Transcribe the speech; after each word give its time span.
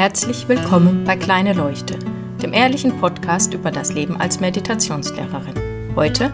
Herzlich 0.00 0.48
willkommen 0.48 1.04
bei 1.04 1.14
Kleine 1.14 1.52
Leuchte, 1.52 1.98
dem 2.42 2.54
ehrlichen 2.54 2.98
Podcast 3.00 3.52
über 3.52 3.70
das 3.70 3.92
Leben 3.92 4.18
als 4.18 4.40
Meditationslehrerin. 4.40 5.92
Heute 5.94 6.32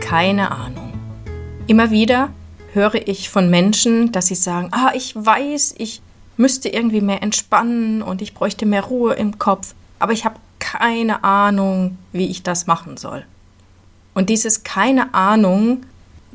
keine 0.00 0.50
Ahnung. 0.50 0.90
Immer 1.66 1.90
wieder 1.90 2.30
höre 2.72 3.06
ich 3.06 3.28
von 3.28 3.50
Menschen, 3.50 4.10
dass 4.10 4.28
sie 4.28 4.34
sagen, 4.34 4.70
ah, 4.72 4.92
ich 4.94 5.14
weiß, 5.14 5.74
ich 5.76 6.00
müsste 6.38 6.70
irgendwie 6.70 7.02
mehr 7.02 7.22
entspannen 7.22 8.00
und 8.00 8.22
ich 8.22 8.32
bräuchte 8.32 8.64
mehr 8.64 8.84
Ruhe 8.84 9.12
im 9.12 9.38
Kopf, 9.38 9.74
aber 9.98 10.14
ich 10.14 10.24
habe 10.24 10.36
keine 10.58 11.24
Ahnung, 11.24 11.98
wie 12.12 12.30
ich 12.30 12.42
das 12.42 12.66
machen 12.66 12.96
soll. 12.96 13.26
Und 14.14 14.30
dieses 14.30 14.62
keine 14.64 15.12
Ahnung 15.12 15.84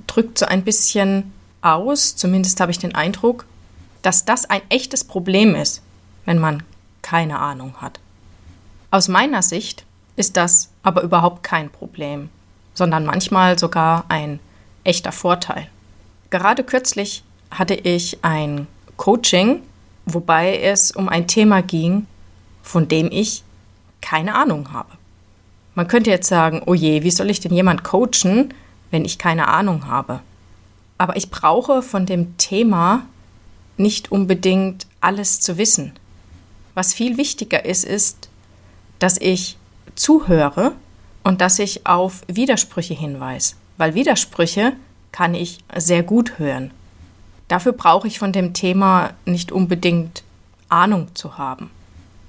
drückt 0.06 0.38
so 0.38 0.46
ein 0.46 0.64
bisschen 0.64 1.34
aus, 1.64 2.16
zumindest 2.16 2.60
habe 2.60 2.72
ich 2.72 2.78
den 2.78 2.94
Eindruck, 2.94 3.48
dass 4.04 4.24
das 4.24 4.48
ein 4.48 4.62
echtes 4.70 5.04
Problem 5.04 5.56
ist, 5.56 5.82
wenn 6.30 6.38
man 6.38 6.62
keine 7.02 7.40
Ahnung 7.40 7.74
hat. 7.82 8.00
Aus 8.92 9.08
meiner 9.08 9.42
Sicht 9.42 9.84
ist 10.16 10.38
das 10.38 10.70
aber 10.84 11.02
überhaupt 11.02 11.42
kein 11.42 11.72
Problem, 11.72 12.30
sondern 12.76 13.04
manchmal 13.04 13.58
sogar 13.58 14.06
ein 14.10 14.40
echter 14.84 15.12
Vorteil. 15.12 15.66
Gerade 16.30 16.64
kürzlich 16.64 17.24
hatte 17.50 17.74
ich 17.74 18.24
ein 18.24 18.68
Coaching, 18.96 19.64
wobei 20.06 20.60
es 20.60 20.92
um 20.92 21.10
ein 21.10 21.26
Thema 21.26 21.64
ging, 21.64 22.06
von 22.62 22.88
dem 22.88 23.10
ich 23.12 23.44
keine 24.00 24.36
Ahnung 24.36 24.72
habe. 24.72 24.92
Man 25.74 25.88
könnte 25.88 26.12
jetzt 26.12 26.30
sagen, 26.30 26.62
oh 26.68 26.76
je, 26.76 27.02
wie 27.02 27.10
soll 27.10 27.32
ich 27.32 27.40
denn 27.40 27.56
jemand 27.56 27.84
coachen, 27.84 28.54
wenn 28.92 29.04
ich 29.04 29.18
keine 29.18 29.48
Ahnung 29.48 29.88
habe? 29.88 30.20
Aber 31.00 31.16
ich 31.16 31.32
brauche 31.32 31.82
von 31.82 32.06
dem 32.06 32.38
Thema 32.38 33.08
nicht 33.78 34.12
unbedingt 34.12 34.86
alles 35.02 35.40
zu 35.40 35.58
wissen. 35.58 35.94
Was 36.74 36.94
viel 36.94 37.18
wichtiger 37.18 37.66
ist, 37.66 37.86
ist, 37.86 38.30
dass 39.00 39.18
ich 39.20 39.58
zuhöre 39.96 40.74
und 41.24 41.42
dass 41.42 41.60
ich 41.60 41.86
auf 41.86 42.22
Widersprüche 42.28 42.94
hinweise, 42.94 43.56
weil 43.78 43.96
Widersprüche 43.96 44.74
kann 45.12 45.34
ich 45.34 45.60
sehr 45.76 46.04
gut 46.04 46.40
hören. 46.40 46.72
Dafür 47.48 47.74
brauche 47.74 48.08
ich 48.08 48.20
von 48.20 48.32
dem 48.32 48.54
Thema 48.54 49.12
nicht 49.26 49.52
unbedingt 49.52 50.24
Ahnung 50.70 51.16
zu 51.16 51.38
haben, 51.38 51.72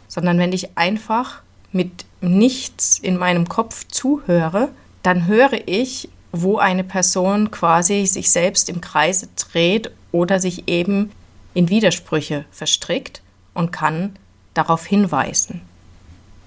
sondern 0.09 0.39
wenn 0.39 0.53
ich 0.53 0.77
einfach 0.79 1.43
mit 1.73 2.05
nichts 2.21 2.99
in 2.99 3.17
meinem 3.17 3.49
Kopf 3.49 3.87
zuhöre, 3.89 4.71
dann 5.03 5.27
höre 5.27 5.69
ich, 5.69 6.09
wo 6.33 6.59
eine 6.59 6.85
Person 6.85 7.51
quasi 7.51 8.07
sich 8.07 8.31
selbst 8.31 8.69
im 8.69 8.81
Kreise 8.81 9.29
dreht 9.37 9.91
oder 10.13 10.41
sich 10.41 10.69
eben 10.69 11.11
in 11.55 11.69
Widersprüche 11.69 12.45
verstrickt 12.51 13.23
und 13.55 13.73
kann 13.73 14.17
darauf 14.55 14.87
hinweisen. 14.87 15.63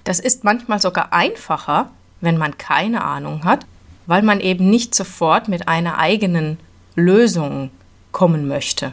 Das 0.04 0.20
ist 0.20 0.44
manchmal 0.44 0.80
sogar 0.80 1.12
einfacher, 1.12 1.90
wenn 2.20 2.36
man 2.36 2.58
keine 2.58 3.04
Ahnung 3.04 3.44
hat, 3.44 3.66
weil 4.06 4.22
man 4.22 4.40
eben 4.40 4.68
nicht 4.68 4.94
sofort 4.94 5.48
mit 5.48 5.68
einer 5.68 5.98
eigenen 5.98 6.58
Lösung 6.94 7.70
kommen 8.12 8.46
möchte 8.46 8.92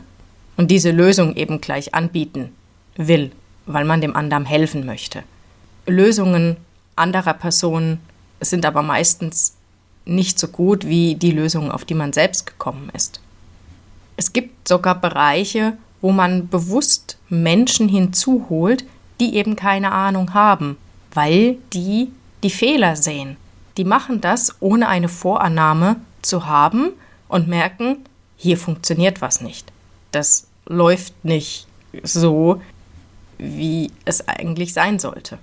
und 0.58 0.72
diese 0.72 0.92
Lösung 0.92 1.36
eben 1.36 1.62
gleich 1.62 1.94
anbieten 1.94 2.56
will, 2.96 3.32
weil 3.66 3.86
man 3.86 4.02
dem 4.02 4.16
anderen 4.16 4.46
helfen 4.46 4.86
möchte. 4.86 5.24
Lösungen 5.86 6.58
anderer 6.96 7.34
Personen 7.34 8.00
sind 8.40 8.66
aber 8.66 8.82
meistens 8.82 9.56
nicht 10.06 10.40
so 10.40 10.48
gut 10.48 10.88
wie 10.88 11.16
die 11.16 11.32
Lösungen, 11.32 11.72
auf 11.72 11.86
die 11.86 11.94
man 11.94 12.14
selbst 12.14 12.46
gekommen 12.46 12.90
ist. 12.94 13.22
Es 14.18 14.34
gibt 14.34 14.68
sogar 14.68 15.00
Bereiche, 15.00 15.78
wo 16.02 16.12
man 16.12 16.48
bewusst 16.48 17.18
Menschen 17.30 17.88
hinzuholt, 17.88 18.86
die 19.22 19.36
eben 19.36 19.56
keine 19.56 19.92
Ahnung 19.92 20.34
haben, 20.34 20.78
weil 21.14 21.58
die 21.74 22.12
die 22.44 22.50
Fehler 22.50 22.96
sehen. 22.96 23.38
Die 23.78 23.86
machen 23.86 24.20
das, 24.20 24.56
ohne 24.60 24.88
eine 24.88 25.08
Vorannahme 25.08 25.98
zu 26.22 26.48
haben 26.48 26.90
und 27.30 27.48
merken, 27.48 27.98
hier 28.36 28.58
funktioniert 28.58 29.22
was 29.22 29.42
nicht. 29.42 29.72
Das 30.12 30.48
läuft 30.66 31.24
nicht 31.24 31.68
so, 32.04 32.62
wie 33.38 33.92
es 34.06 34.28
eigentlich 34.28 34.74
sein 34.74 35.00
sollte. 35.00 35.38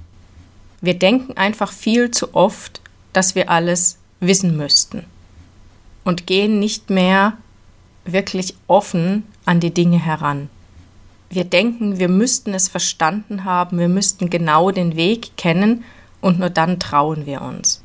Wir 0.81 0.99
denken 0.99 1.37
einfach 1.37 1.73
viel 1.73 2.11
zu 2.11 2.35
oft, 2.35 2.81
dass 3.13 3.35
wir 3.35 3.49
alles 3.49 3.99
wissen 4.21 4.57
müssten 4.57 5.05
und 6.05 6.27
gehen 6.27 6.59
nicht 6.59 6.91
mehr 6.91 7.37
wirklich 8.05 8.55
offen 8.67 9.25
an 9.45 9.61
die 9.61 9.73
Dinge 9.73 9.99
heran. 9.99 10.49
Wir 11.31 11.45
denken, 11.45 11.99
wir 11.99 12.09
müssten 12.09 12.55
es 12.55 12.69
verstanden 12.69 13.45
haben, 13.45 13.79
wir 13.79 13.89
müssten 13.89 14.31
genau 14.31 14.71
den 14.71 14.97
Weg 14.97 15.37
kennen 15.37 15.85
und 16.21 16.39
nur 16.39 16.51
dann 16.51 16.81
trauen 16.81 17.27
wir 17.27 17.43
uns. 17.43 17.83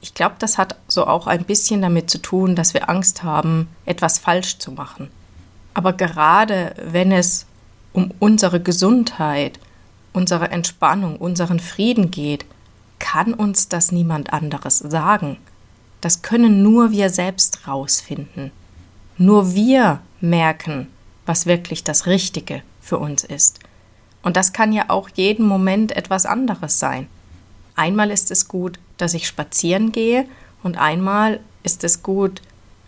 Ich 0.00 0.14
glaube, 0.14 0.36
das 0.38 0.58
hat 0.58 0.76
so 0.86 1.06
auch 1.06 1.26
ein 1.26 1.44
bisschen 1.44 1.82
damit 1.82 2.10
zu 2.10 2.18
tun, 2.18 2.54
dass 2.54 2.74
wir 2.74 2.88
Angst 2.88 3.22
haben, 3.22 3.68
etwas 3.86 4.18
falsch 4.18 4.58
zu 4.58 4.72
machen. 4.72 5.08
Aber 5.74 5.92
gerade 5.92 6.74
wenn 6.82 7.12
es 7.12 7.46
um 7.92 8.12
unsere 8.18 8.60
Gesundheit, 8.60 9.58
unsere 10.12 10.50
Entspannung, 10.50 11.16
unseren 11.16 11.60
Frieden 11.60 12.10
geht, 12.10 12.44
kann 12.98 13.34
uns 13.34 13.68
das 13.68 13.92
niemand 13.92 14.32
anderes 14.32 14.78
sagen. 14.78 15.38
Das 16.00 16.22
können 16.22 16.62
nur 16.62 16.90
wir 16.90 17.10
selbst 17.10 17.66
rausfinden. 17.66 18.52
Nur 19.18 19.54
wir 19.54 20.00
merken, 20.20 20.88
was 21.26 21.46
wirklich 21.46 21.84
das 21.84 22.06
Richtige 22.06 22.62
für 22.80 22.98
uns 22.98 23.24
ist. 23.24 23.60
Und 24.22 24.36
das 24.36 24.52
kann 24.52 24.72
ja 24.72 24.86
auch 24.88 25.08
jeden 25.14 25.46
Moment 25.46 25.92
etwas 25.94 26.26
anderes 26.26 26.78
sein. 26.78 27.06
Einmal 27.74 28.10
ist 28.10 28.30
es 28.30 28.48
gut, 28.48 28.78
dass 28.96 29.14
ich 29.14 29.26
spazieren 29.26 29.92
gehe 29.92 30.26
und 30.62 30.78
einmal 30.78 31.40
ist 31.62 31.84
es 31.84 32.02
gut, 32.02 32.40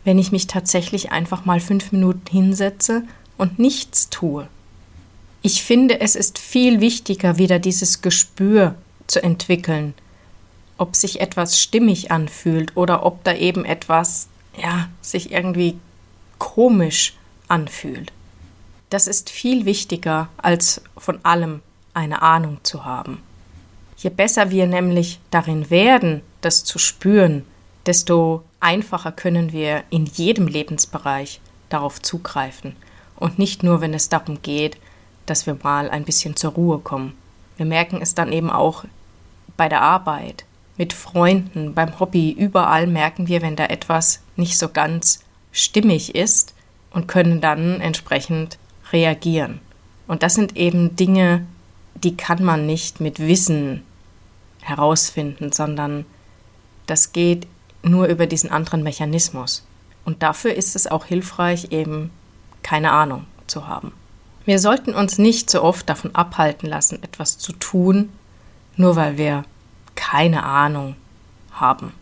wenn 0.05 0.19
ich 0.19 0.33
mich 0.33 0.47
tatsächlich 0.47 1.13
einfach 1.13 1.45
mal 1.45 1.61
fünf 1.61 1.93
Minuten 1.93 2.27
hinsetze 2.31 3.03
und 3.37 3.59
nichts 3.59 4.09
tue. 4.09 4.49
Ich 5.43 5.63
finde, 5.63 6.01
es 6.01 6.17
ist 6.17 6.39
viel 6.39 6.81
wichtiger, 6.81 7.39
wieder 7.39 7.59
dieses 7.59 8.01
Gespür 8.01 8.75
zu 9.07 9.23
entwickeln, 9.23 9.95
ob 10.77 10.97
sich 10.97 11.21
etwas 11.21 11.61
stimmig 11.61 12.11
anfühlt 12.11 12.77
oder 12.77 13.05
ob 13.05 13.23
da 13.25 13.35
eben 13.35 13.65
etwas, 13.65 14.29
ja, 14.61 14.89
sich 15.01 15.31
irgendwie 15.31 15.79
komisch 16.39 17.15
anfühlt. 17.49 18.13
Das 18.91 19.07
ist 19.07 19.31
viel 19.31 19.65
wichtiger, 19.67 20.29
als 20.39 20.83
von 20.97 21.23
allem 21.25 21.61
eine 21.93 22.23
Ahnung 22.23 22.59
zu 22.63 22.85
haben. 22.85 23.23
Je 23.97 24.11
besser 24.11 24.51
wir 24.51 24.67
nämlich 24.67 25.21
darin 25.31 25.71
werden, 25.71 26.23
das 26.41 26.65
zu 26.65 26.79
spüren, 26.79 27.45
desto 27.85 28.45
einfacher 28.61 29.13
können 29.13 29.53
wir 29.53 29.83
in 29.91 30.07
jedem 30.07 30.47
Lebensbereich 30.47 31.41
darauf 31.69 32.01
zugreifen 32.01 32.77
und 33.17 33.39
nicht 33.39 33.63
nur, 33.63 33.81
wenn 33.81 33.93
es 33.95 34.09
darum 34.09 34.41
geht, 34.43 34.79
dass 35.27 35.47
wir 35.47 35.59
mal 35.63 35.91
ein 35.91 36.05
bisschen 36.05 36.37
zur 36.37 36.53
Ruhe 36.53 36.79
kommen. 36.79 37.15
Wir 37.57 37.67
merken 37.67 38.01
es 38.01 38.15
dann 38.15 38.33
eben 38.33 38.51
auch 38.51 38.85
bei 39.57 39.69
der 39.69 39.83
Arbeit, 39.83 40.45
mit 40.77 40.93
Freunden, 40.93 41.75
beim 41.75 41.99
Hobby, 41.99 42.31
überall 42.31 42.87
merken 42.87 43.27
wir, 43.27 43.43
wenn 43.43 43.57
da 43.57 43.67
etwas 43.67 44.23
nicht 44.37 44.57
so 44.57 44.69
ganz 44.69 45.25
stimmig 45.51 46.15
ist 46.15 46.55
und 46.93 47.09
können 47.09 47.41
dann 47.41 47.81
entsprechend 47.81 48.59
reagieren. 48.93 49.61
Und 50.07 50.23
das 50.23 50.35
sind 50.35 50.57
eben 50.57 50.97
Dinge, 50.97 51.47
die 51.95 52.17
kann 52.17 52.43
man 52.43 52.67
nicht 52.67 53.01
mit 53.01 53.19
Wissen 53.19 53.83
herausfinden, 54.61 55.53
sondern 55.53 56.07
das 56.87 57.13
geht 57.13 57.47
nur 57.83 58.07
über 58.07 58.27
diesen 58.27 58.51
anderen 58.51 58.83
Mechanismus. 58.83 59.67
Und 60.05 60.23
dafür 60.23 60.55
ist 60.55 60.75
es 60.75 60.87
auch 60.87 61.05
hilfreich, 61.05 61.69
eben 61.71 62.11
keine 62.63 62.93
Ahnung 62.93 63.27
zu 63.47 63.67
haben. 63.67 63.93
Wir 64.45 64.59
sollten 64.59 64.95
uns 64.95 65.19
nicht 65.19 65.51
so 65.51 65.63
oft 65.63 65.89
davon 65.89 66.15
abhalten 66.15 66.69
lassen, 66.69 67.03
etwas 67.03 67.37
zu 67.39 67.53
tun, 67.53 68.09
nur 68.77 68.97
weil 68.97 69.19
wir 69.19 69.45
keine 69.95 70.45
Ahnung 70.45 70.97
haben. 71.53 71.93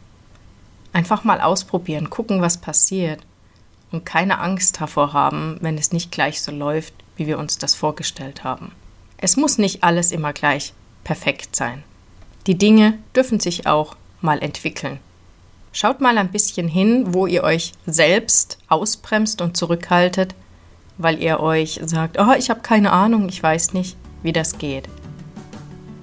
Einfach 0.92 1.24
mal 1.24 1.40
ausprobieren, 1.40 2.10
gucken, 2.10 2.40
was 2.40 2.58
passiert 2.58 3.20
und 3.92 4.04
keine 4.04 4.40
Angst 4.40 4.80
davor 4.80 5.12
haben, 5.12 5.58
wenn 5.60 5.78
es 5.78 5.92
nicht 5.92 6.10
gleich 6.10 6.42
so 6.42 6.52
läuft, 6.52 6.94
wie 7.16 7.26
wir 7.26 7.38
uns 7.38 7.58
das 7.58 7.74
vorgestellt 7.74 8.44
haben. 8.44 8.72
Es 9.18 9.36
muss 9.36 9.58
nicht 9.58 9.82
alles 9.82 10.12
immer 10.12 10.32
gleich 10.32 10.74
perfekt 11.04 11.56
sein. 11.56 11.82
Die 12.46 12.58
Dinge 12.58 12.98
dürfen 13.14 13.40
sich 13.40 13.66
auch 13.66 13.96
mal 14.20 14.42
entwickeln. 14.42 14.98
Schaut 15.72 16.00
mal 16.00 16.16
ein 16.16 16.30
bisschen 16.30 16.68
hin, 16.68 17.12
wo 17.14 17.26
ihr 17.26 17.44
euch 17.44 17.72
selbst 17.86 18.58
ausbremst 18.68 19.42
und 19.42 19.56
zurückhaltet, 19.56 20.34
weil 20.96 21.20
ihr 21.22 21.40
euch 21.40 21.80
sagt, 21.84 22.18
oh, 22.18 22.32
ich 22.38 22.50
habe 22.50 22.60
keine 22.60 22.92
Ahnung, 22.92 23.28
ich 23.28 23.42
weiß 23.42 23.74
nicht, 23.74 23.96
wie 24.22 24.32
das 24.32 24.58
geht. 24.58 24.88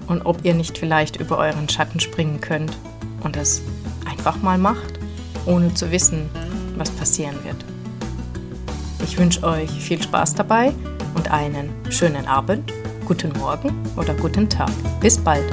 Und 0.08 0.26
ob 0.26 0.46
ihr 0.46 0.54
nicht 0.54 0.78
vielleicht 0.78 1.16
über 1.16 1.38
euren 1.38 1.70
Schatten 1.70 2.00
springen 2.00 2.40
könnt 2.42 2.78
und 3.24 3.36
es 3.36 3.62
einfach 4.06 4.42
mal 4.42 4.58
macht, 4.58 5.00
ohne 5.46 5.74
zu 5.74 5.92
wissen, 5.92 6.30
was 6.78 6.92
passieren 6.92 7.44
wird. 7.44 7.73
Ich 9.14 9.20
wünsche 9.20 9.44
euch 9.44 9.70
viel 9.70 10.02
Spaß 10.02 10.34
dabei 10.34 10.74
und 11.14 11.30
einen 11.30 11.70
schönen 11.92 12.26
Abend 12.26 12.74
guten 13.06 13.32
Morgen 13.34 13.72
oder 13.96 14.16
guten 14.16 14.50
Tag. 14.50 14.72
Bis 15.02 15.20
bald. 15.20 15.46